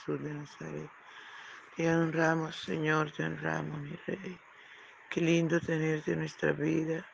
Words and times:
Jesús 0.00 0.22
de 0.22 0.32
Nazaret. 0.32 0.90
Te 1.76 1.94
honramos, 1.94 2.56
Señor, 2.56 3.10
te 3.12 3.24
honramos, 3.24 3.80
mi 3.80 3.98
Rey. 4.06 4.38
Qué 5.10 5.20
lindo 5.20 5.60
tenerte 5.60 6.12
en 6.12 6.20
nuestra 6.20 6.52
vida. 6.52 7.04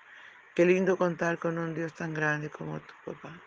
Qué 0.54 0.64
lindo 0.64 0.96
contar 0.96 1.38
con 1.38 1.58
un 1.58 1.74
Dios 1.74 1.94
tan 1.94 2.14
grande 2.14 2.48
como 2.48 2.78
tu 2.80 2.94
papá. 3.04 3.40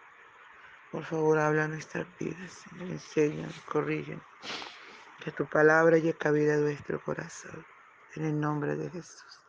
Por 0.92 1.04
favor, 1.06 1.40
habla 1.40 1.68
nuestras 1.68 2.06
vidas, 2.20 2.52
Señor. 2.52 2.90
Enséñanos, 2.90 3.60
corrígenos. 3.62 4.24
Que 5.24 5.32
tu 5.32 5.46
palabra 5.46 5.98
llegue 5.98 6.14
cabida 6.14 6.56
a 6.56 6.58
nuestro 6.58 7.02
corazón. 7.02 7.66
En 8.16 8.26
el 8.26 8.40
nombre 8.40 8.76
de 8.76 8.90
Jesús. 8.90 9.40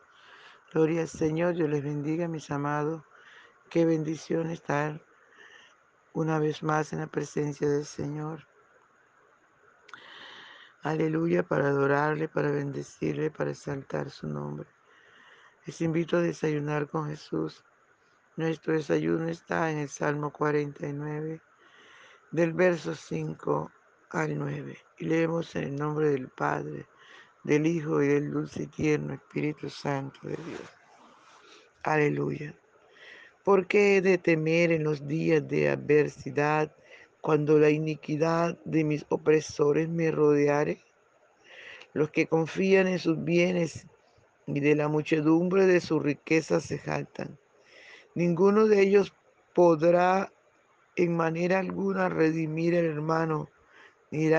Gloria 0.73 1.01
al 1.01 1.09
Señor. 1.09 1.55
Dios 1.55 1.69
les 1.69 1.83
bendiga, 1.83 2.27
mis 2.27 2.49
amados. 2.49 3.03
Qué 3.69 3.85
bendición 3.85 4.51
estar 4.51 5.03
una 6.13 6.39
vez 6.39 6.63
más 6.63 6.93
en 6.93 6.99
la 6.99 7.07
presencia 7.07 7.67
del 7.67 7.85
Señor. 7.85 8.50
Aleluya, 10.83 11.43
para 11.43 11.67
adorarle, 11.67 12.27
para 12.27 12.49
bendecirle, 12.49 13.29
para 13.29 13.51
exaltar 13.51 14.09
su 14.09 14.27
nombre. 14.27 14.67
Les 15.67 15.79
invito 15.81 16.17
a 16.17 16.21
desayunar 16.21 16.89
con 16.89 17.07
Jesús. 17.07 17.63
Nuestro 18.35 18.73
desayuno 18.73 19.27
está 19.27 19.69
en 19.69 19.77
el 19.77 19.89
Salmo 19.89 20.33
49, 20.33 21.39
del 22.31 22.53
verso 22.53 22.95
5 22.95 23.71
al 24.09 24.39
9. 24.39 24.75
Y 24.97 25.05
leemos 25.05 25.55
en 25.55 25.65
el 25.65 25.75
nombre 25.75 26.09
del 26.09 26.29
Padre, 26.29 26.87
del 27.43 27.67
Hijo 27.67 28.01
y 28.01 28.07
del 28.07 28.31
dulce 28.31 28.63
y 28.63 28.67
tierno 28.67 29.13
Espíritu 29.13 29.69
Santo 29.69 30.19
de 30.23 30.35
Dios. 30.35 30.61
Aleluya. 31.83 32.55
¿Por 33.43 33.67
qué 33.67 33.97
he 33.97 34.01
de 34.01 34.17
temer 34.17 34.71
en 34.71 34.83
los 34.83 35.07
días 35.07 35.47
de 35.47 35.69
adversidad 35.69 36.73
cuando 37.21 37.59
la 37.59 37.69
iniquidad 37.69 38.57
de 38.65 38.83
mis 38.83 39.05
opresores 39.09 39.87
me 39.87 40.11
rodeare? 40.11 40.81
Los 41.93 42.09
que 42.09 42.27
confían 42.27 42.87
en 42.87 42.99
sus 42.99 43.23
bienes 43.23 43.87
y 44.47 44.59
de 44.59 44.75
la 44.75 44.87
muchedumbre 44.87 45.65
de 45.65 45.79
sus 45.79 46.01
riquezas 46.01 46.63
se 46.63 46.79
jaltan. 46.79 47.37
Ninguno 48.15 48.67
de 48.67 48.81
ellos 48.81 49.13
podrá 49.53 50.31
en 50.95 51.15
manera 51.15 51.59
alguna 51.59 52.09
redimir 52.09 52.75
al 52.75 52.85
hermano 52.85 53.49
ni 54.11 54.29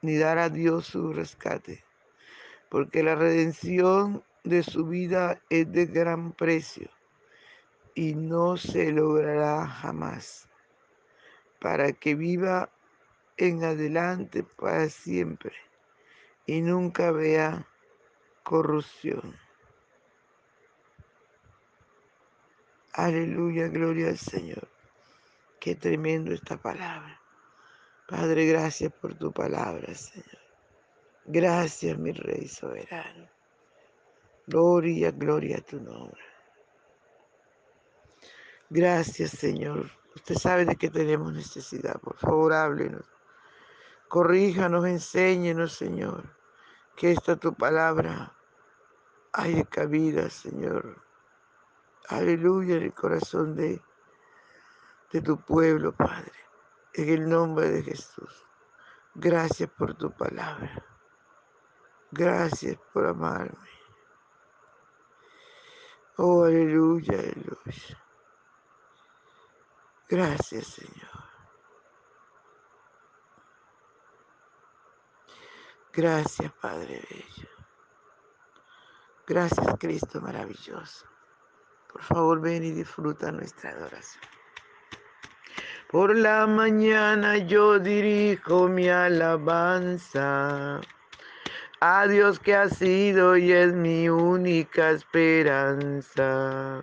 ni 0.00 0.16
dar 0.16 0.38
a 0.38 0.48
Dios 0.48 0.86
su 0.86 1.12
rescate, 1.12 1.84
porque 2.68 3.02
la 3.02 3.14
redención 3.14 4.24
de 4.44 4.62
su 4.62 4.86
vida 4.86 5.40
es 5.50 5.70
de 5.72 5.86
gran 5.86 6.32
precio 6.32 6.88
y 7.94 8.14
no 8.14 8.56
se 8.56 8.92
logrará 8.92 9.66
jamás, 9.66 10.47
para 11.58 11.92
que 11.92 12.14
viva 12.14 12.70
en 13.36 13.64
adelante 13.64 14.42
para 14.42 14.88
siempre 14.88 15.52
y 16.46 16.60
nunca 16.60 17.12
vea 17.12 17.66
corrupción. 18.42 19.36
Aleluya, 22.94 23.68
gloria 23.68 24.08
al 24.08 24.18
Señor. 24.18 24.68
Qué 25.60 25.74
tremendo 25.74 26.32
esta 26.32 26.56
palabra. 26.56 27.20
Padre, 28.08 28.46
gracias 28.46 28.92
por 28.92 29.14
tu 29.14 29.32
palabra, 29.32 29.94
Señor. 29.94 30.38
Gracias, 31.26 31.98
mi 31.98 32.12
Rey 32.12 32.48
soberano. 32.48 33.28
Gloria, 34.46 35.10
gloria 35.10 35.58
a 35.58 35.60
tu 35.60 35.78
nombre. 35.78 36.22
Gracias, 38.70 39.32
Señor. 39.32 39.97
Usted 40.18 40.34
sabe 40.34 40.64
de 40.64 40.74
qué 40.74 40.90
tenemos 40.90 41.32
necesidad. 41.32 42.00
Por 42.00 42.16
favor, 42.16 42.52
háblenos. 42.52 43.04
Corríjanos, 44.08 44.84
enséñenos, 44.84 45.74
Señor. 45.74 46.24
Que 46.96 47.12
esta 47.12 47.36
tu 47.36 47.54
palabra 47.54 48.36
haya 49.32 49.64
cabida, 49.64 50.28
Señor. 50.28 51.00
Aleluya 52.08 52.78
en 52.78 52.82
el 52.82 52.94
corazón 52.94 53.54
de, 53.54 53.80
de 55.12 55.22
tu 55.22 55.40
pueblo, 55.40 55.92
Padre. 55.92 56.32
En 56.94 57.08
el 57.10 57.28
nombre 57.28 57.70
de 57.70 57.84
Jesús. 57.84 58.44
Gracias 59.14 59.70
por 59.70 59.94
tu 59.94 60.10
palabra. 60.10 60.84
Gracias 62.10 62.76
por 62.92 63.06
amarme. 63.06 63.68
Oh, 66.16 66.42
aleluya, 66.42 67.20
aleluya. 67.20 68.07
Gracias, 70.08 70.66
Señor. 70.68 71.08
Gracias, 75.92 76.52
Padre 76.60 77.02
Bello. 77.10 77.48
Gracias, 79.26 79.66
Cristo 79.78 80.20
maravilloso. 80.20 81.06
Por 81.92 82.02
favor, 82.02 82.40
ven 82.40 82.64
y 82.64 82.70
disfruta 82.70 83.30
nuestra 83.32 83.70
adoración. 83.70 84.24
Por 85.90 86.16
la 86.16 86.46
mañana 86.46 87.36
yo 87.38 87.78
dirijo 87.78 88.68
mi 88.68 88.88
alabanza 88.88 90.80
a 91.80 92.06
Dios 92.06 92.38
que 92.38 92.54
ha 92.54 92.68
sido 92.68 93.36
y 93.36 93.52
es 93.52 93.72
mi 93.72 94.08
única 94.08 94.90
esperanza. 94.90 96.82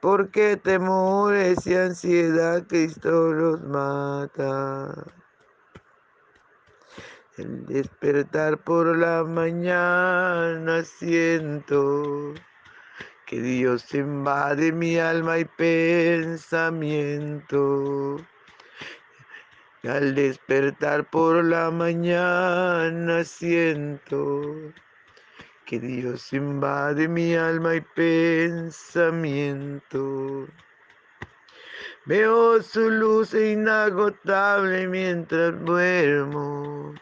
porque 0.00 0.56
temores 0.56 1.66
y 1.66 1.74
ansiedad 1.74 2.64
Cristo 2.68 3.32
los 3.32 3.60
mata. 3.62 4.94
El 7.36 7.66
despertar 7.66 8.58
por 8.58 8.96
la 8.96 9.24
mañana 9.24 10.82
siento 10.82 12.34
que 13.26 13.40
Dios 13.40 13.94
invade 13.94 14.72
mi 14.72 14.98
alma 14.98 15.38
y 15.38 15.44
pensamiento. 15.44 18.16
Al 19.84 20.14
despertar 20.14 21.08
por 21.10 21.44
la 21.44 21.70
mañana 21.70 23.22
siento 23.22 24.42
que 25.68 25.78
Dios 25.78 26.32
invade 26.32 27.06
mi 27.06 27.36
alma 27.36 27.74
y 27.74 27.82
pensamiento. 27.94 28.88
Veo 32.06 32.62
su 32.62 32.88
luz 32.88 33.34
inagotable 33.34 34.88
mientras 34.88 35.62
duermo. 35.66 36.94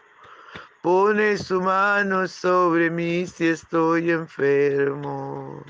Pone 0.82 1.38
su 1.38 1.60
mano 1.60 2.26
sobre 2.26 2.90
mí 2.90 3.24
si 3.28 3.50
estoy 3.50 4.10
enfermo. 4.10 5.62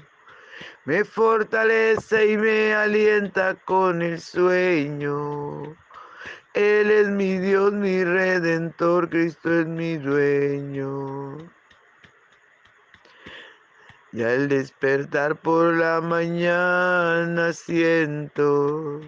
Me 0.86 1.04
fortalece 1.04 2.32
y 2.32 2.38
me 2.38 2.72
alienta 2.72 3.56
con 3.66 4.00
el 4.00 4.18
sueño. 4.18 5.76
Él 6.54 6.90
es 6.90 7.08
mi 7.08 7.36
Dios, 7.36 7.74
mi 7.74 8.02
redentor, 8.04 9.10
Cristo 9.10 9.52
es 9.52 9.66
mi 9.66 9.98
dueño. 9.98 11.55
Y 14.16 14.22
al 14.22 14.48
despertar 14.48 15.36
por 15.42 15.74
la 15.74 16.00
mañana 16.00 17.52
siento 17.52 19.02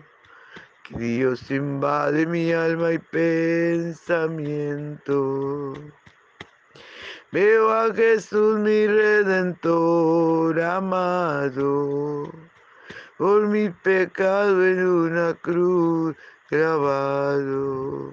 que 0.84 0.98
Dios 0.98 1.50
invade 1.50 2.26
mi 2.26 2.52
alma 2.52 2.92
y 2.92 2.98
pensamiento. 2.98 4.12
Veo 7.32 7.70
a 7.70 7.94
Jesús 7.94 8.58
mi 8.58 8.86
redentor 8.86 10.60
amado, 10.60 12.30
por 13.16 13.48
mi 13.48 13.70
pecado 13.70 14.62
en 14.66 14.86
una 14.86 15.32
cruz 15.40 16.14
grabado. 16.50 18.12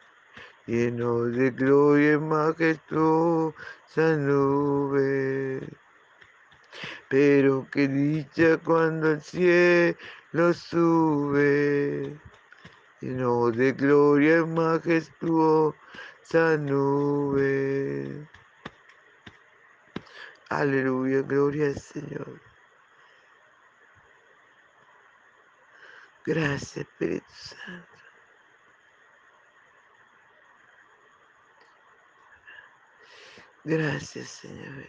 lleno 0.71 1.25
de 1.25 1.51
gloria 1.51 2.13
y 2.13 2.17
majestuosa 2.17 4.15
nube. 4.17 5.67
Pero 7.09 7.67
qué 7.69 7.89
dicha 7.89 8.57
cuando 8.57 9.11
el 9.11 9.21
cielo 9.21 10.53
sube, 10.53 12.17
lleno 13.01 13.51
de 13.51 13.73
gloria 13.73 14.37
y 14.39 14.45
majestuosa 14.45 15.75
nube. 16.57 18.25
Aleluya, 20.49 21.21
gloria 21.21 21.65
al 21.67 21.79
Señor. 21.79 22.39
Gracias, 26.25 26.77
Espíritu 26.77 27.33
Santo. 27.33 27.90
Gracias, 33.63 34.29
Señor. 34.29 34.85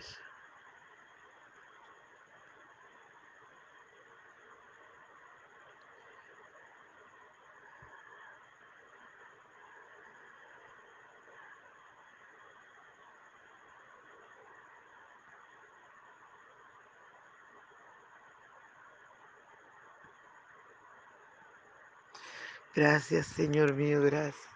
Gracias, 22.74 23.28
Señor 23.28 23.74
mío, 23.74 24.02
gracias. 24.02 24.54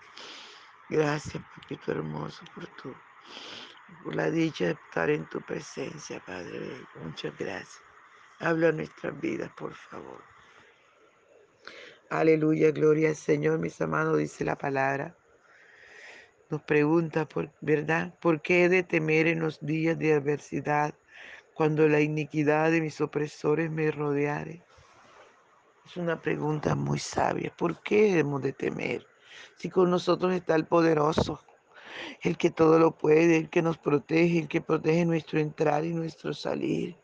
Gracias, 0.88 1.44
papito 1.44 1.92
hermoso, 1.92 2.44
por 2.54 2.68
tu, 2.68 3.05
por 4.02 4.14
la 4.14 4.30
dicha 4.30 4.66
de 4.66 4.72
estar 4.72 5.10
en 5.10 5.28
tu 5.28 5.40
presencia, 5.40 6.20
Padre. 6.24 6.60
Muchas 7.02 7.36
gracias. 7.38 7.80
Habla 8.40 8.72
nuestras 8.72 9.18
vidas, 9.20 9.50
por 9.56 9.74
favor. 9.74 10.22
Aleluya, 12.10 12.70
gloria 12.70 13.08
al 13.08 13.16
Señor, 13.16 13.58
mis 13.58 13.80
amados, 13.80 14.18
dice 14.18 14.44
la 14.44 14.56
palabra. 14.56 15.16
Nos 16.50 16.62
pregunta, 16.62 17.26
¿verdad? 17.60 18.14
¿Por 18.20 18.40
qué 18.40 18.64
he 18.64 18.68
de 18.68 18.84
temer 18.84 19.26
en 19.26 19.40
los 19.40 19.58
días 19.60 19.98
de 19.98 20.14
adversidad 20.14 20.94
cuando 21.54 21.88
la 21.88 22.00
iniquidad 22.00 22.70
de 22.70 22.80
mis 22.80 23.00
opresores 23.00 23.70
me 23.70 23.90
rodeare? 23.90 24.62
Es 25.84 25.96
una 25.96 26.20
pregunta 26.20 26.74
muy 26.74 27.00
sabia. 27.00 27.52
¿Por 27.56 27.82
qué 27.82 28.02
debemos 28.02 28.42
de 28.42 28.52
temer? 28.52 29.06
Si 29.56 29.70
con 29.70 29.90
nosotros 29.90 30.32
está 30.32 30.54
el 30.54 30.66
poderoso, 30.66 31.42
el 32.22 32.36
que 32.36 32.50
todo 32.50 32.78
lo 32.78 32.92
puede, 32.92 33.36
el 33.36 33.50
que 33.50 33.62
nos 33.62 33.78
protege, 33.78 34.40
el 34.40 34.48
que 34.48 34.60
protege 34.60 35.04
nuestro 35.04 35.38
entrar 35.38 35.84
y 35.84 35.92
nuestro 35.92 36.34
salir. 36.34 36.96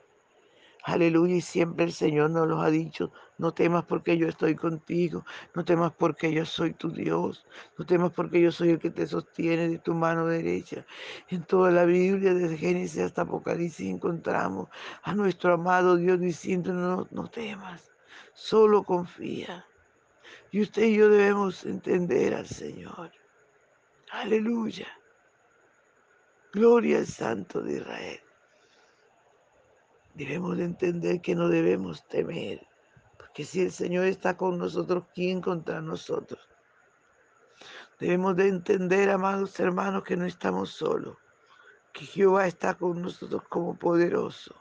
Aleluya, 0.85 1.37
y 1.37 1.41
siempre 1.41 1.85
el 1.85 1.93
Señor 1.93 2.31
nos 2.31 2.49
lo 2.49 2.61
ha 2.61 2.69
dicho, 2.69 3.13
no 3.39 3.55
temas 3.55 3.85
porque 3.85 4.19
yo 4.19 4.27
estoy 4.27 4.57
contigo, 4.57 5.25
no 5.55 5.65
temas 5.65 5.93
porque 5.97 6.33
yo 6.33 6.45
soy 6.45 6.73
tu 6.73 6.91
Dios, 6.91 7.47
no 7.79 7.87
temas 7.87 8.11
porque 8.11 8.41
yo 8.41 8.51
soy 8.51 8.71
el 8.71 8.81
que 8.81 8.91
te 8.91 9.07
sostiene 9.07 9.69
de 9.69 9.79
tu 9.79 9.95
mano 9.95 10.27
derecha. 10.27 10.85
En 11.29 11.45
toda 11.45 11.71
la 11.71 11.85
Biblia, 11.85 12.35
desde 12.35 12.57
Génesis 12.57 13.01
hasta 13.01 13.23
Apocalipsis, 13.23 13.89
encontramos 13.89 14.69
a 15.05 15.15
nuestro 15.15 15.55
amado 15.55 15.97
Dios 15.97 16.19
diciendo, 16.19 16.73
no, 16.73 17.07
no 17.13 17.29
temas, 17.29 17.93
solo 18.35 18.83
confía. 18.83 19.65
Y 20.51 20.63
usted 20.63 20.83
y 20.83 20.97
yo 20.97 21.09
debemos 21.09 21.65
entender 21.65 22.35
al 22.35 22.47
Señor. 22.47 23.22
Aleluya. 24.13 24.89
Gloria 26.53 26.99
al 26.99 27.07
Santo 27.07 27.63
de 27.63 27.79
Israel. 27.79 28.21
Debemos 30.13 30.59
de 30.59 30.65
entender 30.65 31.23
que 31.23 31.35
no 31.35 31.49
debemos 31.49 32.07
temer. 32.09 32.61
Porque 33.17 33.43
si 33.43 33.63
el 33.63 33.73
Señor 33.73 34.05
está 34.05 34.37
con 34.37 34.59
nosotros, 34.59 35.05
¿quién 35.15 35.41
contra 35.41 35.81
nosotros? 35.81 36.47
Debemos 37.99 38.37
de 38.37 38.49
entender, 38.49 39.09
amados 39.09 39.59
hermanos, 39.59 40.05
que 40.05 40.19
no 40.19 40.27
estamos 40.27 40.73
solos. 40.73 41.17
Que 41.95 42.05
Jehová 42.05 42.47
está 42.47 42.75
con 42.75 43.01
nosotros 43.01 43.43
como 43.49 43.79
poderoso, 43.79 44.55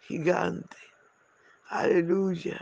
gigante. 0.00 0.76
Aleluya. 1.68 2.60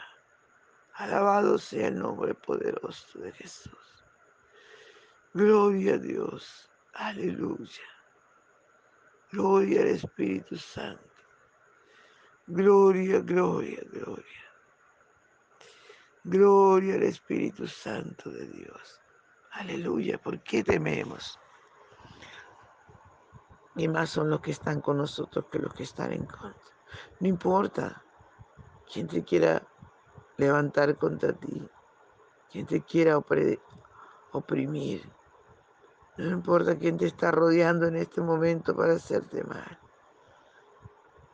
Alabado 0.92 1.56
sea 1.56 1.88
el 1.88 1.98
nombre 1.98 2.34
poderoso 2.34 3.18
de 3.18 3.32
Jesús. 3.32 3.85
Gloria 5.36 5.96
a 5.96 5.98
Dios. 5.98 6.70
Aleluya. 6.94 7.84
Gloria 9.30 9.82
al 9.82 9.88
Espíritu 9.88 10.56
Santo. 10.56 11.02
Gloria, 12.46 13.20
gloria, 13.20 13.82
gloria. 13.92 14.54
Gloria 16.24 16.94
al 16.94 17.02
Espíritu 17.02 17.66
Santo 17.66 18.30
de 18.30 18.48
Dios. 18.48 18.98
Aleluya. 19.52 20.16
¿Por 20.16 20.42
qué 20.42 20.64
tememos? 20.64 21.38
Y 23.74 23.88
más 23.88 24.08
son 24.08 24.30
los 24.30 24.40
que 24.40 24.52
están 24.52 24.80
con 24.80 24.96
nosotros 24.96 25.44
que 25.52 25.58
los 25.58 25.74
que 25.74 25.82
están 25.82 26.14
en 26.14 26.24
contra. 26.24 26.74
No 27.20 27.28
importa 27.28 28.02
quién 28.90 29.06
te 29.06 29.22
quiera 29.22 29.68
levantar 30.38 30.96
contra 30.96 31.34
ti, 31.34 31.62
quien 32.50 32.64
te 32.64 32.82
quiera 32.82 33.18
oprimir. 34.32 35.15
No 36.18 36.30
importa 36.30 36.78
quién 36.78 36.96
te 36.96 37.06
está 37.06 37.30
rodeando 37.30 37.86
en 37.86 37.96
este 37.96 38.22
momento 38.22 38.74
para 38.74 38.94
hacerte 38.94 39.44
mal. 39.44 39.78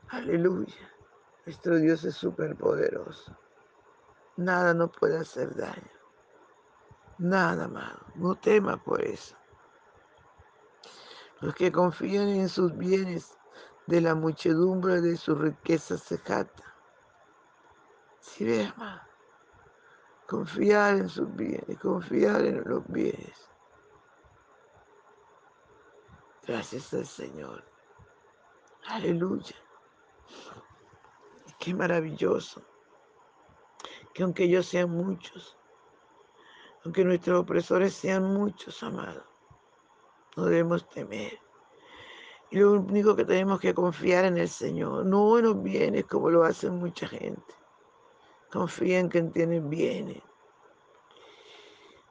Aleluya. 0.08 0.90
Nuestro 1.46 1.76
Dios 1.76 2.04
es 2.04 2.16
súper 2.16 2.56
poderoso. 2.56 3.36
Nada 4.36 4.74
nos 4.74 4.90
puede 4.90 5.18
hacer 5.18 5.54
daño. 5.54 5.90
Nada, 7.18 7.64
amado. 7.64 8.00
No 8.16 8.34
temas 8.34 8.80
por 8.80 9.02
eso. 9.02 9.36
Los 11.40 11.54
que 11.54 11.70
confían 11.70 12.28
en 12.28 12.48
sus 12.48 12.76
bienes 12.76 13.36
de 13.86 14.00
la 14.00 14.14
muchedumbre 14.14 15.00
de 15.00 15.16
su 15.16 15.34
riqueza 15.34 15.96
se 15.98 16.18
jactan. 16.18 16.72
Si 18.20 18.44
ve, 18.44 18.66
amado, 18.66 19.00
confiar 20.26 20.96
en 20.96 21.08
sus 21.08 21.34
bienes, 21.34 21.78
confiar 21.80 22.42
en 22.42 22.62
los 22.64 22.86
bienes. 22.88 23.51
Gracias 26.46 26.92
al 26.92 27.06
Señor. 27.06 27.64
Aleluya. 28.88 29.54
Qué 31.58 31.72
maravilloso. 31.72 32.62
Que 34.12 34.24
aunque 34.24 34.44
ellos 34.44 34.66
sean 34.66 34.90
muchos, 34.90 35.56
aunque 36.84 37.04
nuestros 37.04 37.40
opresores 37.40 37.94
sean 37.94 38.24
muchos, 38.24 38.82
amados, 38.82 39.24
no 40.36 40.44
debemos 40.46 40.88
temer. 40.88 41.38
Y 42.50 42.58
lo 42.58 42.72
único 42.72 43.14
que 43.14 43.24
tenemos 43.24 43.60
que 43.60 43.72
confiar 43.72 44.24
en 44.24 44.36
el 44.36 44.48
Señor, 44.48 45.06
no 45.06 45.38
en 45.38 45.44
los 45.44 45.62
bienes 45.62 46.04
como 46.06 46.28
lo 46.28 46.44
hacen 46.44 46.74
mucha 46.76 47.06
gente. 47.06 47.54
Confían 48.50 49.08
que 49.08 49.22
tienen 49.22 49.70
bienes. 49.70 50.22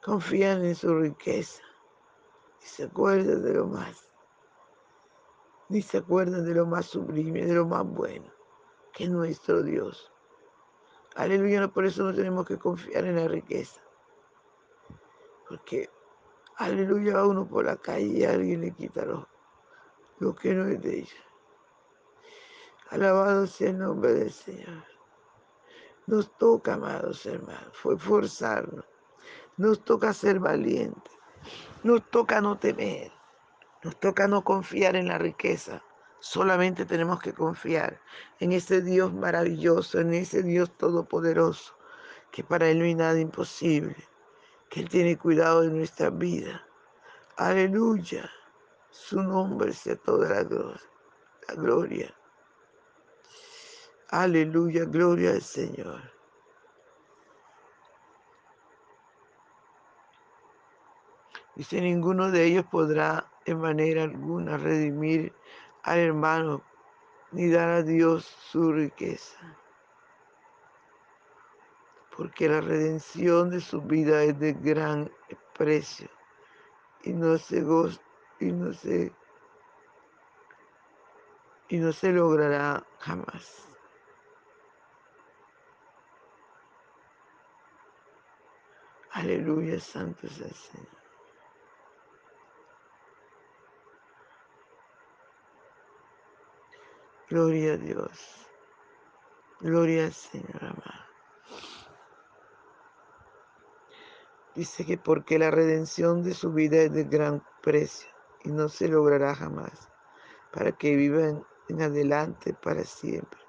Confían 0.02 0.66
en 0.66 0.74
su 0.74 0.98
riqueza. 0.98 1.62
Y 2.62 2.66
se 2.66 2.86
acuerdan 2.86 3.44
de 3.44 3.54
lo 3.54 3.68
más. 3.68 4.11
Ni 5.72 5.82
se 5.82 6.00
acuerdan 6.00 6.44
de 6.44 6.54
lo 6.54 6.66
más 6.66 6.88
sublime, 6.88 7.46
de 7.46 7.54
lo 7.54 7.66
más 7.66 7.86
bueno, 7.86 8.30
que 8.92 9.06
es 9.06 9.10
nuestro 9.10 9.64
Dios. 9.64 10.12
Aleluya, 11.16 11.66
por 11.70 11.86
eso 11.86 12.04
no 12.04 12.14
tenemos 12.14 12.46
que 12.46 12.58
confiar 12.60 13.06
en 13.06 13.16
la 13.16 13.30
riqueza. 13.30 13.80
Porque, 15.48 15.90
aleluya, 16.58 17.16
va 17.16 17.26
uno 17.26 17.48
por 17.48 17.64
la 17.64 17.78
calle 17.78 18.06
y 18.06 18.26
alguien 18.26 18.60
le 18.60 18.72
quita 18.72 19.06
lo 19.06 20.36
que 20.36 20.54
no 20.54 20.68
es 20.68 20.82
de 20.82 21.00
ella. 21.00 21.24
Alabado 22.90 23.48
sea 23.48 23.70
el 23.70 23.80
nombre 23.80 24.12
del 24.12 24.32
Señor. 24.34 24.84
Nos 26.06 26.38
toca, 26.38 26.74
amados 26.74 27.26
hermanos, 27.26 27.78
fue 27.78 27.98
forzarnos. 27.98 28.84
Nos 29.56 29.86
toca 29.86 30.12
ser 30.12 30.38
valientes. 30.40 31.14
Nos 31.84 32.10
toca 32.12 32.42
no 32.42 32.58
temer. 32.58 33.21
Nos 33.84 34.00
toca 34.00 34.28
no 34.28 34.44
confiar 34.44 34.96
en 34.96 35.08
la 35.08 35.18
riqueza. 35.18 35.84
Solamente 36.20 36.86
tenemos 36.86 37.20
que 37.20 37.34
confiar 37.34 38.00
en 38.40 38.52
ese 38.52 38.82
Dios 38.82 39.12
maravilloso, 39.12 40.00
en 40.00 40.14
ese 40.14 40.44
Dios 40.44 40.72
todopoderoso, 40.78 41.76
que 42.32 42.44
para 42.44 42.70
Él 42.70 42.80
no 42.80 42.86
hay 42.86 42.94
nada 42.94 43.20
imposible, 43.20 43.96
que 44.70 44.82
Él 44.82 44.90
tiene 44.90 45.18
cuidado 45.18 45.62
de 45.62 45.72
nuestra 45.72 46.12
vida. 46.12 46.64
Aleluya. 47.38 48.30
Su 48.92 49.24
nombre 49.24 49.74
sea 49.74 49.96
toda 49.96 50.30
la 50.30 50.44
gloria. 51.56 52.14
Aleluya, 54.10 54.84
gloria 54.86 55.32
al 55.32 55.42
Señor. 55.42 56.02
Dice, 61.56 61.80
ninguno 61.80 62.30
de 62.30 62.44
ellos 62.44 62.66
podrá 62.70 63.31
en 63.52 63.62
manera 63.62 64.04
alguna 64.04 64.58
redimir 64.58 65.34
al 65.84 66.00
hermano 66.00 66.64
ni 67.32 67.50
dar 67.50 67.70
a 67.70 67.84
Dios 67.84 68.26
su 68.26 68.72
riqueza. 68.72 69.58
Porque 72.16 72.50
la 72.50 72.62
redención 72.62 73.50
de 73.50 73.62
su 73.62 73.82
vida 73.82 74.24
es 74.24 74.38
de 74.40 74.54
gran 74.54 75.12
precio 75.58 76.10
y 77.04 77.14
no 77.14 77.38
se 77.38 77.64
y 78.40 78.52
no 78.52 78.74
se 78.74 79.14
y 81.70 81.78
no 81.78 81.94
se 81.94 82.12
logrará 82.12 82.86
jamás. 83.00 83.68
Aleluya, 89.12 89.80
santo 89.80 90.28
es 90.28 90.34
Señor. 90.34 91.01
Gloria 97.32 97.76
a 97.76 97.78
Dios. 97.78 98.12
Gloria 99.62 100.04
al 100.04 100.12
Señor 100.12 100.66
amado. 100.66 101.06
Dice 104.54 104.86
que 104.86 104.98
porque 104.98 105.40
la 105.40 105.50
redención 105.50 106.24
de 106.24 106.34
su 106.34 106.52
vida 106.52 106.82
es 106.82 106.92
de 106.92 107.06
gran 107.06 107.42
precio 107.62 108.10
y 108.44 108.52
no 108.52 108.68
se 108.68 108.90
logrará 108.90 109.34
jamás, 109.34 109.90
para 110.52 110.74
que 110.74 110.94
vivan 110.98 111.46
en 111.70 111.82
adelante 111.82 112.54
para 112.54 112.84
siempre 112.84 113.40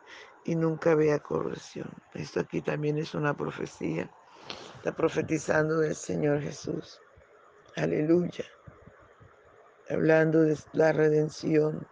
y 0.44 0.54
nunca 0.54 0.94
vea 0.94 1.18
corrección. 1.18 1.90
Esto 2.14 2.38
aquí 2.38 2.62
también 2.62 2.98
es 2.98 3.16
una 3.16 3.36
profecía. 3.36 4.08
Está 4.76 4.94
profetizando 4.94 5.78
del 5.78 5.96
Señor 5.96 6.40
Jesús. 6.40 7.00
Aleluya. 7.74 8.44
Hablando 9.90 10.42
de 10.42 10.56
la 10.72 10.92
redención 10.92 11.84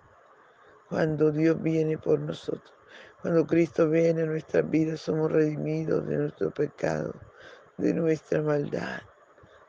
cuando 0.90 1.30
Dios 1.30 1.62
viene 1.62 1.96
por 1.96 2.18
nosotros. 2.18 2.74
Cuando 3.22 3.46
Cristo 3.46 3.88
viene 3.88 4.22
en 4.22 4.30
nuestras 4.30 4.68
vidas 4.68 5.00
somos 5.00 5.30
redimidos 5.30 6.06
de 6.06 6.16
nuestro 6.16 6.50
pecado, 6.50 7.14
de 7.76 7.94
nuestra 7.94 8.42
maldad. 8.42 9.00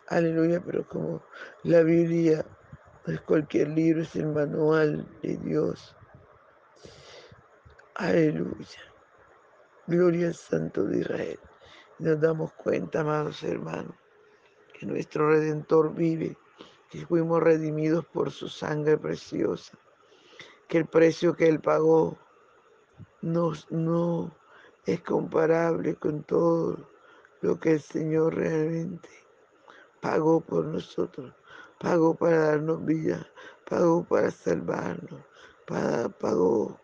Aleluya, 0.08 0.62
pero 0.66 0.86
como 0.88 1.24
la 1.64 1.84
Biblia 1.84 2.44
es 3.06 3.22
cualquier 3.22 3.70
libro, 3.70 4.02
es 4.02 4.16
el 4.16 4.28
manual 4.28 5.08
de 5.22 5.38
Dios. 5.38 5.96
Aleluya. 7.96 8.82
Gloria 9.86 10.28
al 10.28 10.36
Santo 10.36 10.86
de 10.86 11.00
Israel. 11.00 11.40
Nos 12.00 12.20
damos 12.20 12.52
cuenta, 12.54 13.02
amados 13.02 13.44
hermanos, 13.44 13.96
que 14.74 14.88
nuestro 14.88 15.30
Redentor 15.30 15.94
vive, 15.94 16.36
que 16.90 17.06
fuimos 17.06 17.44
redimidos 17.44 18.06
por 18.08 18.32
su 18.32 18.50
sangre 18.50 18.98
preciosa 18.98 19.78
que 20.72 20.78
el 20.78 20.86
precio 20.86 21.36
que 21.36 21.50
Él 21.50 21.60
pagó 21.60 22.18
no, 23.22 23.52
no 23.72 24.34
es 24.86 25.02
comparable 25.02 25.96
con 25.96 26.24
todo 26.24 26.90
lo 27.42 27.60
que 27.60 27.74
el 27.74 27.82
Señor 27.82 28.36
realmente 28.36 29.10
pagó 30.00 30.40
por 30.40 30.64
nosotros. 30.64 31.34
Pagó 31.78 32.16
para 32.16 32.52
darnos 32.52 32.86
vida, 32.86 33.28
pagó 33.70 34.06
para 34.06 34.32
salvarnos, 34.32 35.22
pagó, 35.66 36.80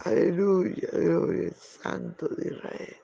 aleluya, 0.00 0.88
gloria 0.92 1.46
al 1.46 1.54
Santo 1.54 2.26
de 2.26 2.48
Israel. 2.48 2.96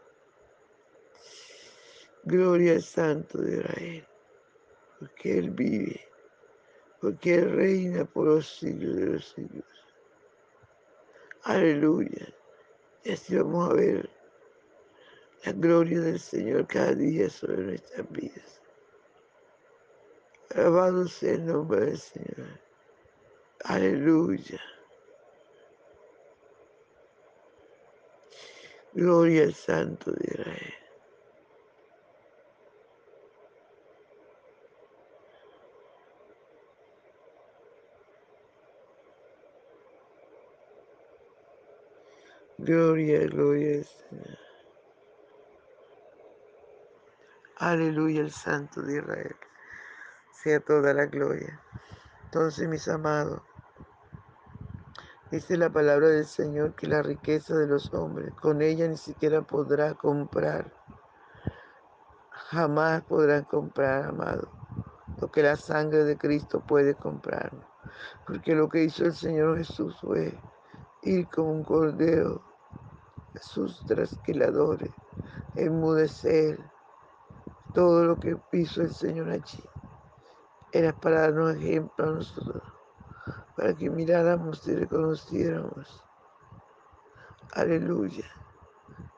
Gloria 2.25 2.73
al 2.73 2.83
Santo 2.83 3.39
de 3.39 3.59
Israel, 3.59 4.09
porque 4.99 5.39
Él 5.39 5.51
vive, 5.51 6.09
porque 7.01 7.37
Él 7.37 7.53
reina 7.53 8.05
por 8.05 8.27
los 8.27 8.59
siglos 8.59 8.97
de 8.97 9.07
los 9.07 9.29
siglos. 9.29 9.88
Aleluya. 11.49 12.29
Y 13.05 13.13
así 13.13 13.35
vamos 13.35 13.71
a 13.71 13.73
ver 13.73 14.11
la 15.47 15.53
gloria 15.53 15.99
del 15.99 16.21
Señor 16.21 16.67
cada 16.67 16.93
día 16.95 17.31
sobre 17.31 17.57
nuestras 17.63 18.11
vidas. 18.11 18.61
Alabado 20.55 21.09
sea 21.09 21.33
el 21.33 21.47
nombre 21.47 21.87
del 21.87 21.99
Señor. 21.99 22.61
Aleluya. 23.65 24.61
Gloria 28.93 29.45
al 29.45 29.55
Santo 29.55 30.13
de 30.13 30.27
Israel. 30.31 30.88
Gloria, 42.61 43.21
gloria 43.29 43.79
al 43.79 43.85
Señor. 43.85 44.39
Aleluya, 47.59 48.21
el 48.21 48.33
Santo 48.33 48.83
de 48.83 48.97
Israel. 48.97 49.37
Sea 50.33 50.59
toda 50.59 50.93
la 50.93 51.07
gloria. 51.07 51.61
Entonces, 52.25 52.69
mis 52.69 52.89
amados, 52.89 53.43
dice 55.31 55.57
la 55.57 55.71
palabra 55.71 56.09
del 56.09 56.27
Señor 56.27 56.75
que 56.75 56.89
la 56.89 57.01
riqueza 57.01 57.55
de 57.55 57.69
los 57.69 57.95
hombres, 57.95 58.35
con 58.35 58.61
ella 58.61 58.89
ni 58.89 58.97
siquiera 58.97 59.41
podrá 59.43 59.95
comprar. 59.95 60.73
Jamás 62.51 63.05
podrán 63.05 63.45
comprar, 63.45 64.07
amado, 64.07 64.49
lo 65.21 65.31
que 65.31 65.45
la 65.45 65.55
sangre 65.55 66.03
de 66.03 66.19
Cristo 66.19 66.59
puede 66.67 66.97
comprar. 66.97 67.53
Porque 68.27 68.57
lo 68.57 68.69
que 68.69 68.83
hizo 68.83 69.05
el 69.05 69.15
Señor 69.15 69.59
Jesús 69.59 69.97
fue 70.01 70.37
ir 71.03 71.29
como 71.29 71.53
un 71.53 71.63
cordero 71.63 72.48
sus 73.41 73.85
trasquiladores, 73.87 74.91
enmudecer. 75.55 76.59
Todo 77.75 78.05
lo 78.05 78.17
que 78.17 78.37
hizo 78.53 78.83
el 78.83 78.93
Señor 78.93 79.29
allí 79.31 79.63
era 80.73 80.93
para 80.93 81.23
darnos 81.23 81.57
ejemplo 81.57 82.07
a 82.07 82.13
nosotros, 82.13 82.63
para 83.57 83.75
que 83.75 83.91
miráramos 83.91 84.67
y 84.67 84.75
reconociéramos. 84.75 86.05
Aleluya. 87.55 88.25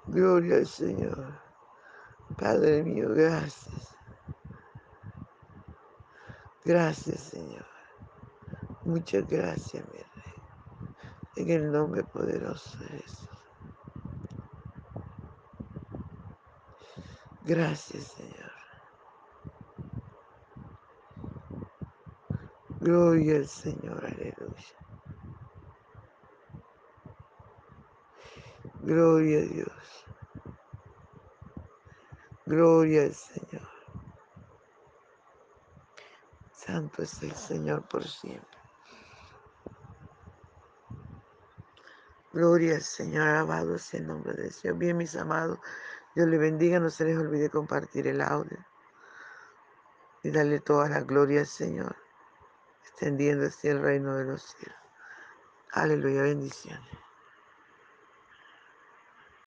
Gloria 0.07 0.57
al 0.57 0.67
Señor. 0.67 1.41
Padre 2.37 2.83
mío, 2.83 3.09
gracias. 3.15 3.97
Gracias, 6.65 7.21
Señor. 7.21 7.67
Muchas 8.85 9.27
gracias, 9.27 9.85
mi 9.89 9.99
Rey. 9.99 10.35
En 11.37 11.51
el 11.51 11.73
nombre 11.73 12.05
poderoso 12.05 12.79
de 12.79 12.87
Jesús. 12.89 13.30
Gracias, 17.51 18.05
Señor. 18.05 18.53
Gloria 22.79 23.39
al 23.39 23.49
Señor, 23.49 24.07
aleluya. 24.07 24.79
Gloria 28.83 29.39
a 29.39 29.43
Dios. 29.43 30.07
Gloria 32.47 33.03
al 33.03 33.15
Señor. 33.15 33.69
Santo 36.53 37.03
es 37.03 37.21
el 37.25 37.35
Señor 37.35 37.89
por 37.89 38.07
siempre. 38.07 38.59
Gloria 42.33 42.77
al 42.77 42.83
Señor, 42.83 43.27
alabado 43.27 43.77
sea 43.77 43.99
el 43.99 44.07
nombre 44.07 44.35
de 44.35 44.51
Dios. 44.51 44.79
Bien, 44.79 44.97
mis 44.97 45.17
amados. 45.17 45.59
Dios 46.15 46.29
le 46.29 46.39
bendiga, 46.39 46.81
no 46.81 46.91
se 46.91 47.05
les 47.05 47.17
olvide 47.17 47.51
compartir 47.51 48.07
el 48.07 48.21
audio 48.21 48.59
y 50.23 50.31
darle 50.31 50.61
toda 50.61 50.89
la 50.89 51.01
gloria 51.01 51.41
al 51.41 51.47
Señor, 51.47 51.97
extendiendo 52.83 53.47
así 53.47 53.69
el 53.69 53.81
reino 53.81 54.17
de 54.17 54.25
los 54.25 54.43
cielos. 54.43 54.79
Aleluya, 55.73 56.23
bendiciones. 56.23 57.00